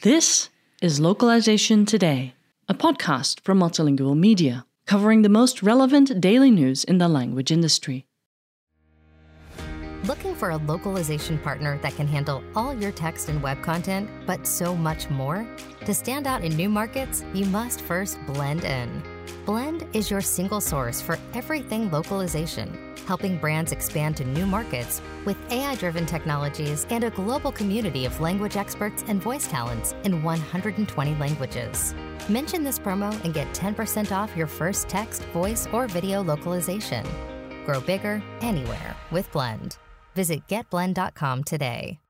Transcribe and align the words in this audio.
This 0.00 0.48
is 0.80 1.00
Localization 1.00 1.84
Today, 1.84 2.32
a 2.66 2.72
podcast 2.72 3.40
from 3.40 3.60
Multilingual 3.60 4.16
Media, 4.16 4.64
covering 4.86 5.20
the 5.20 5.28
most 5.28 5.62
relevant 5.62 6.18
daily 6.18 6.50
news 6.50 6.82
in 6.82 6.96
the 6.96 7.08
language 7.08 7.52
industry. 7.52 8.06
Looking 10.04 10.34
for 10.34 10.48
a 10.48 10.56
localization 10.56 11.38
partner 11.40 11.78
that 11.82 11.94
can 11.96 12.06
handle 12.06 12.42
all 12.54 12.72
your 12.72 12.92
text 12.92 13.28
and 13.28 13.42
web 13.42 13.62
content, 13.62 14.08
but 14.26 14.46
so 14.46 14.74
much 14.74 15.10
more? 15.10 15.46
To 15.84 15.92
stand 15.92 16.26
out 16.26 16.42
in 16.42 16.56
new 16.56 16.70
markets, 16.70 17.22
you 17.34 17.44
must 17.44 17.82
first 17.82 18.16
blend 18.26 18.64
in. 18.64 19.15
Blend 19.46 19.86
is 19.92 20.10
your 20.10 20.20
single 20.20 20.60
source 20.60 21.00
for 21.00 21.20
everything 21.32 21.88
localization, 21.92 22.96
helping 23.06 23.38
brands 23.38 23.70
expand 23.70 24.16
to 24.16 24.24
new 24.24 24.44
markets 24.44 25.00
with 25.24 25.36
AI 25.52 25.76
driven 25.76 26.04
technologies 26.04 26.84
and 26.90 27.04
a 27.04 27.10
global 27.10 27.52
community 27.52 28.06
of 28.06 28.20
language 28.20 28.56
experts 28.56 29.04
and 29.06 29.22
voice 29.22 29.46
talents 29.46 29.94
in 30.02 30.20
120 30.20 31.14
languages. 31.14 31.94
Mention 32.28 32.64
this 32.64 32.80
promo 32.80 33.12
and 33.24 33.32
get 33.32 33.46
10% 33.54 34.10
off 34.10 34.36
your 34.36 34.48
first 34.48 34.88
text, 34.88 35.22
voice, 35.26 35.68
or 35.72 35.86
video 35.86 36.24
localization. 36.24 37.06
Grow 37.64 37.78
bigger 37.80 38.20
anywhere 38.40 38.96
with 39.12 39.30
Blend. 39.30 39.76
Visit 40.16 40.44
getblend.com 40.48 41.44
today. 41.44 42.00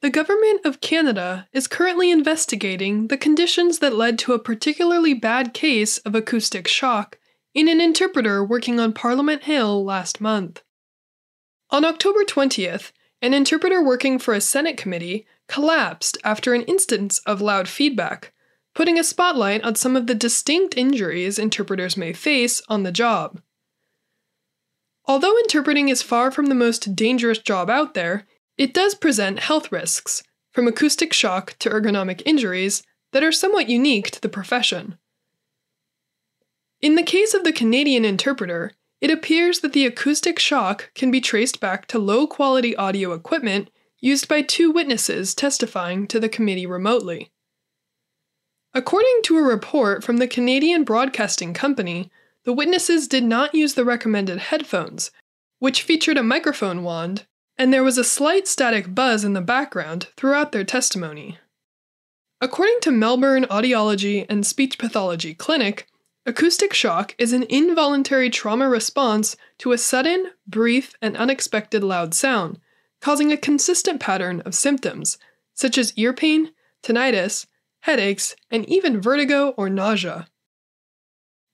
The 0.00 0.10
Government 0.10 0.64
of 0.64 0.80
Canada 0.80 1.48
is 1.52 1.66
currently 1.66 2.12
investigating 2.12 3.08
the 3.08 3.16
conditions 3.16 3.80
that 3.80 3.96
led 3.96 4.16
to 4.20 4.32
a 4.32 4.38
particularly 4.38 5.12
bad 5.12 5.52
case 5.52 5.98
of 5.98 6.14
acoustic 6.14 6.68
shock 6.68 7.18
in 7.52 7.66
an 7.66 7.80
interpreter 7.80 8.44
working 8.44 8.78
on 8.78 8.92
Parliament 8.92 9.42
Hill 9.42 9.84
last 9.84 10.20
month. 10.20 10.62
On 11.70 11.84
October 11.84 12.22
20th, 12.22 12.92
an 13.20 13.34
interpreter 13.34 13.82
working 13.82 14.20
for 14.20 14.34
a 14.34 14.40
Senate 14.40 14.76
committee 14.76 15.26
collapsed 15.48 16.16
after 16.22 16.54
an 16.54 16.62
instance 16.62 17.18
of 17.26 17.40
loud 17.40 17.68
feedback, 17.68 18.32
putting 18.76 19.00
a 19.00 19.04
spotlight 19.04 19.64
on 19.64 19.74
some 19.74 19.96
of 19.96 20.06
the 20.06 20.14
distinct 20.14 20.76
injuries 20.76 21.40
interpreters 21.40 21.96
may 21.96 22.12
face 22.12 22.62
on 22.68 22.84
the 22.84 22.92
job. 22.92 23.40
Although 25.06 25.36
interpreting 25.38 25.88
is 25.88 26.02
far 26.02 26.30
from 26.30 26.46
the 26.46 26.54
most 26.54 26.94
dangerous 26.94 27.38
job 27.38 27.68
out 27.68 27.94
there, 27.94 28.26
it 28.58 28.74
does 28.74 28.94
present 28.94 29.38
health 29.38 29.72
risks, 29.72 30.22
from 30.50 30.66
acoustic 30.66 31.12
shock 31.12 31.54
to 31.60 31.70
ergonomic 31.70 32.22
injuries, 32.26 32.82
that 33.12 33.22
are 33.22 33.32
somewhat 33.32 33.68
unique 33.68 34.10
to 34.10 34.20
the 34.20 34.28
profession. 34.28 34.98
In 36.80 36.96
the 36.96 37.02
case 37.02 37.32
of 37.32 37.44
the 37.44 37.52
Canadian 37.52 38.04
interpreter, 38.04 38.72
it 39.00 39.10
appears 39.10 39.60
that 39.60 39.72
the 39.72 39.86
acoustic 39.86 40.38
shock 40.38 40.90
can 40.94 41.10
be 41.10 41.20
traced 41.20 41.60
back 41.60 41.86
to 41.86 41.98
low 41.98 42.26
quality 42.26 42.74
audio 42.76 43.12
equipment 43.12 43.70
used 44.00 44.28
by 44.28 44.42
two 44.42 44.70
witnesses 44.70 45.34
testifying 45.34 46.06
to 46.08 46.20
the 46.20 46.28
committee 46.28 46.66
remotely. 46.66 47.30
According 48.74 49.20
to 49.24 49.38
a 49.38 49.42
report 49.42 50.04
from 50.04 50.18
the 50.18 50.28
Canadian 50.28 50.84
Broadcasting 50.84 51.54
Company, 51.54 52.10
the 52.44 52.52
witnesses 52.52 53.08
did 53.08 53.24
not 53.24 53.54
use 53.54 53.74
the 53.74 53.84
recommended 53.84 54.38
headphones, 54.38 55.10
which 55.58 55.82
featured 55.82 56.16
a 56.16 56.22
microphone 56.22 56.82
wand 56.82 57.26
and 57.58 57.72
there 57.72 57.82
was 57.82 57.98
a 57.98 58.04
slight 58.04 58.46
static 58.46 58.94
buzz 58.94 59.24
in 59.24 59.32
the 59.32 59.40
background 59.40 60.08
throughout 60.16 60.52
their 60.52 60.64
testimony. 60.64 61.38
According 62.40 62.78
to 62.82 62.92
Melbourne 62.92 63.46
Audiology 63.50 64.24
and 64.28 64.46
Speech 64.46 64.78
Pathology 64.78 65.34
Clinic, 65.34 65.88
acoustic 66.24 66.72
shock 66.72 67.16
is 67.18 67.32
an 67.32 67.42
involuntary 67.48 68.30
trauma 68.30 68.68
response 68.68 69.36
to 69.58 69.72
a 69.72 69.78
sudden, 69.78 70.26
brief, 70.46 70.94
and 71.02 71.16
unexpected 71.16 71.82
loud 71.82 72.14
sound, 72.14 72.60
causing 73.00 73.32
a 73.32 73.36
consistent 73.36 73.98
pattern 73.98 74.40
of 74.42 74.54
symptoms, 74.54 75.18
such 75.54 75.76
as 75.76 75.92
ear 75.96 76.12
pain, 76.12 76.52
tinnitus, 76.84 77.46
headaches, 77.80 78.36
and 78.52 78.68
even 78.68 79.00
vertigo 79.00 79.50
or 79.56 79.68
nausea. 79.68 80.28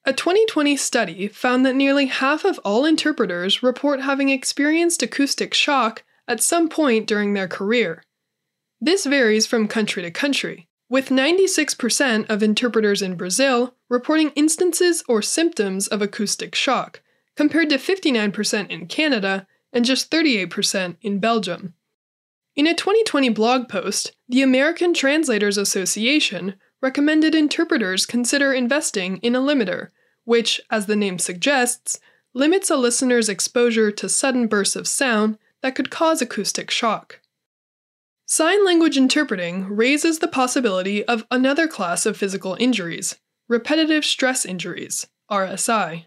A 0.06 0.12
2020 0.12 0.76
study 0.76 1.28
found 1.28 1.64
that 1.64 1.74
nearly 1.74 2.06
half 2.06 2.44
of 2.44 2.58
all 2.58 2.84
interpreters 2.84 3.62
report 3.62 4.02
having 4.02 4.28
experienced 4.28 5.02
acoustic 5.02 5.54
shock 5.54 6.04
at 6.28 6.42
some 6.42 6.68
point 6.68 7.06
during 7.06 7.32
their 7.32 7.48
career. 7.48 8.04
This 8.78 9.06
varies 9.06 9.46
from 9.46 9.66
country 9.66 10.02
to 10.02 10.10
country, 10.10 10.68
with 10.90 11.08
96% 11.08 12.28
of 12.28 12.42
interpreters 12.42 13.00
in 13.00 13.16
Brazil 13.16 13.76
reporting 13.88 14.30
instances 14.34 15.02
or 15.08 15.22
symptoms 15.22 15.88
of 15.88 16.02
acoustic 16.02 16.54
shock, 16.54 17.00
compared 17.34 17.70
to 17.70 17.78
59% 17.78 18.68
in 18.68 18.86
Canada 18.86 19.46
and 19.72 19.86
just 19.86 20.10
38% 20.10 20.96
in 21.00 21.18
Belgium. 21.18 21.72
In 22.56 22.68
a 22.68 22.74
2020 22.74 23.30
blog 23.30 23.68
post, 23.68 24.12
the 24.28 24.40
American 24.40 24.94
Translators 24.94 25.58
Association 25.58 26.54
recommended 26.80 27.34
interpreters 27.34 28.06
consider 28.06 28.52
investing 28.52 29.16
in 29.18 29.34
a 29.34 29.40
limiter, 29.40 29.88
which, 30.22 30.60
as 30.70 30.86
the 30.86 30.94
name 30.94 31.18
suggests, 31.18 31.98
limits 32.32 32.70
a 32.70 32.76
listener's 32.76 33.28
exposure 33.28 33.90
to 33.90 34.08
sudden 34.08 34.46
bursts 34.46 34.76
of 34.76 34.86
sound 34.86 35.36
that 35.62 35.74
could 35.74 35.90
cause 35.90 36.22
acoustic 36.22 36.70
shock. 36.70 37.20
Sign 38.26 38.64
language 38.64 38.96
interpreting 38.96 39.64
raises 39.64 40.20
the 40.20 40.28
possibility 40.28 41.04
of 41.04 41.26
another 41.32 41.66
class 41.66 42.06
of 42.06 42.16
physical 42.16 42.56
injuries 42.60 43.16
repetitive 43.48 44.04
stress 44.04 44.46
injuries, 44.46 45.06
RSI. 45.30 46.06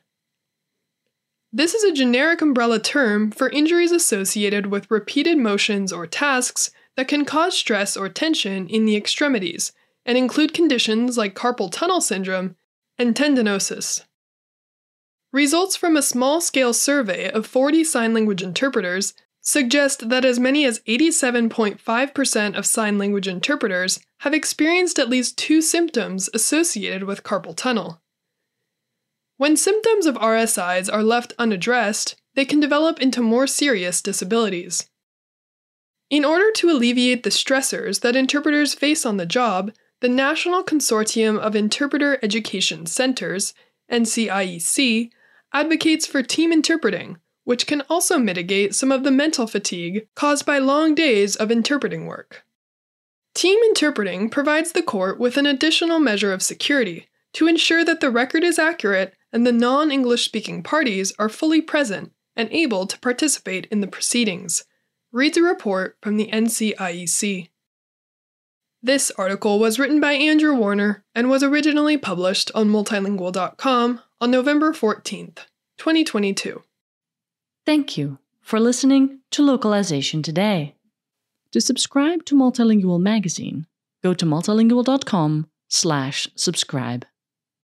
This 1.54 1.74
is 1.74 1.84
a 1.84 1.94
generic 1.94 2.42
umbrella 2.42 2.80
term 2.80 3.32
for 3.32 3.50
injuries 3.50 3.92
associated 3.92 4.66
with 4.66 4.92
repeated 4.92 5.38
motions 5.38 5.94
or 5.94 6.06
tasks 6.06 6.72
that 6.98 7.08
can 7.08 7.24
cause 7.24 7.58
stress 7.58 7.96
or 7.96 8.10
tension 8.10 8.68
in 8.68 8.86
the 8.86 8.98
extremities 8.98 9.72
and 10.06 10.18
include 10.18 10.54
conditions 10.54 11.18
like 11.18 11.36
carpal 11.36 11.72
tunnel 11.72 12.02
syndrome 12.02 12.56
and 12.98 13.16
tendinosis. 13.16 14.04
Results 15.32 15.76
from 15.76 15.96
a 15.96 16.02
small 16.02 16.42
scale 16.42 16.74
survey 16.74 17.30
of 17.30 17.46
40 17.46 17.84
sign 17.84 18.14
language 18.14 18.44
interpreters 18.44 19.14
suggest 19.40 20.10
that 20.10 20.26
as 20.26 20.40
many 20.40 20.66
as 20.66 20.80
87.5% 20.82 22.58
of 22.58 22.66
sign 22.66 22.98
language 22.98 23.28
interpreters 23.28 24.00
have 24.20 24.34
experienced 24.34 25.00
at 25.00 25.10
least 25.10 25.38
two 25.38 25.62
symptoms 25.62 26.30
associated 26.34 27.04
with 27.04 27.24
carpal 27.24 27.56
tunnel. 27.56 28.02
When 29.38 29.56
symptoms 29.56 30.08
of 30.08 30.16
RSIs 30.16 30.92
are 30.92 31.04
left 31.04 31.34
unaddressed, 31.38 32.16
they 32.34 32.44
can 32.44 32.60
develop 32.60 33.00
into 33.00 33.22
more 33.22 33.46
serious 33.46 34.02
disabilities. 34.02 34.90
In 36.10 36.26
order 36.26 36.52
to 36.54 36.72
alleviate 36.72 37.22
the 37.22 37.30
stressors 37.30 38.02
that 38.02 38.16
interpreters 38.16 38.74
face 38.74 39.06
on 39.06 39.18
the 39.18 39.28
job, 39.28 39.72
the 40.02 40.10
National 40.10 40.64
Consortium 40.64 41.38
of 41.38 41.56
Interpreter 41.56 42.18
Education 42.24 42.88
Centers, 42.88 43.54
NCIEC, 43.92 45.12
advocates 45.54 46.08
for 46.08 46.24
team 46.24 46.52
interpreting, 46.52 47.18
which 47.44 47.68
can 47.68 47.82
also 47.90 48.18
mitigate 48.18 48.74
some 48.74 48.92
of 48.92 49.04
the 49.04 49.12
mental 49.12 49.46
fatigue 49.46 50.08
caused 50.16 50.46
by 50.46 50.58
long 50.58 50.96
days 50.96 51.36
of 51.36 51.52
interpreting 51.52 52.06
work. 52.06 52.44
Team 53.36 53.60
interpreting 53.66 54.30
provides 54.30 54.72
the 54.72 54.82
court 54.82 55.20
with 55.20 55.38
an 55.38 55.46
additional 55.46 56.00
measure 56.00 56.34
of 56.34 56.42
security 56.42 57.08
to 57.34 57.48
ensure 57.48 57.86
that 57.86 58.00
the 58.00 58.10
record 58.10 58.44
is 58.44 58.58
accurate 58.58 59.14
and 59.32 59.46
the 59.46 59.52
non 59.52 59.92
English 59.92 60.26
speaking 60.26 60.64
parties 60.64 61.14
are 61.20 61.30
fully 61.30 61.62
present 61.62 62.12
and 62.36 62.50
able 62.52 62.88
to 62.88 63.00
participate 63.00 63.68
in 63.72 63.82
the 63.82 63.88
proceedings, 63.88 64.64
reads 65.12 65.38
a 65.38 65.42
report 65.42 65.98
from 66.02 66.18
the 66.18 66.30
NCIEC. 66.32 67.50
This 68.82 69.12
article 69.18 69.60
was 69.60 69.78
written 69.80 70.00
by 70.00 70.14
Andrew 70.14 70.56
Warner 70.56 71.04
and 71.16 71.30
was 71.30 71.44
originally 71.44 71.98
published 71.98 72.52
on 72.54 72.70
multilingual.com 72.70 74.02
on 74.22 74.32
November 74.32 74.72
14th, 74.72 75.40
2022. 75.78 76.64
Thank 77.66 77.98
you 77.98 78.20
for 78.42 78.60
listening 78.60 79.20
to 79.32 79.44
Localization 79.44 80.22
Today. 80.24 80.76
To 81.52 81.60
subscribe 81.60 82.24
to 82.26 82.36
Multilingual 82.36 83.02
magazine, 83.02 83.66
go 84.04 84.14
to 84.14 84.26
multilingual.com/subscribe. 84.26 87.06